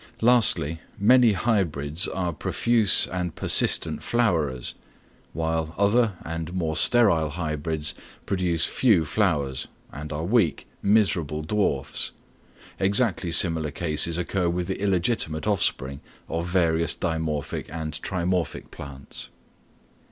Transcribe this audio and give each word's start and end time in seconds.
Lastly, 0.21 0.79
many 0.97 1.33
hybrids 1.33 2.07
are 2.07 2.33
profuse 2.33 3.05
and 3.05 3.35
persistent 3.35 4.01
flowerers, 4.01 4.73
while 5.31 5.75
other 5.77 6.13
and 6.25 6.55
more 6.55 6.75
sterile 6.75 7.29
hybrids 7.29 7.93
produce 8.25 8.65
few 8.65 9.05
flowers, 9.05 9.67
and 9.91 10.11
are 10.11 10.25
weak, 10.25 10.65
miserable 10.81 11.43
dwarfs; 11.43 12.13
exactly 12.79 13.31
similar 13.31 13.69
cases 13.69 14.17
occur 14.17 14.49
with 14.49 14.65
the 14.65 14.81
illegitimate 14.81 15.45
offspring 15.45 16.01
of 16.27 16.47
various 16.47 16.95
dimorphic 16.95 17.69
and 17.71 18.01
trimorphic 18.01 18.71
plants. 18.71 19.29